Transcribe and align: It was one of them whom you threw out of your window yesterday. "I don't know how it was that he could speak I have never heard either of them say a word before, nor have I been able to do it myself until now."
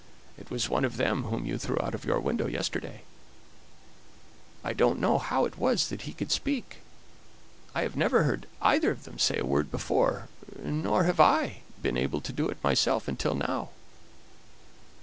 It 0.35 0.49
was 0.49 0.67
one 0.67 0.83
of 0.83 0.97
them 0.97 1.25
whom 1.25 1.45
you 1.45 1.59
threw 1.59 1.77
out 1.79 1.93
of 1.93 2.05
your 2.05 2.19
window 2.19 2.47
yesterday. 2.47 3.03
"I 4.63 4.73
don't 4.73 4.99
know 4.99 5.19
how 5.19 5.45
it 5.45 5.59
was 5.59 5.89
that 5.89 6.01
he 6.09 6.13
could 6.13 6.31
speak 6.31 6.77
I 7.75 7.83
have 7.83 7.95
never 7.95 8.23
heard 8.23 8.47
either 8.63 8.89
of 8.89 9.03
them 9.03 9.19
say 9.19 9.37
a 9.37 9.45
word 9.45 9.69
before, 9.69 10.27
nor 10.57 11.03
have 11.03 11.19
I 11.19 11.61
been 11.83 11.97
able 11.97 12.21
to 12.21 12.33
do 12.33 12.49
it 12.49 12.57
myself 12.63 13.07
until 13.07 13.35
now." 13.35 13.69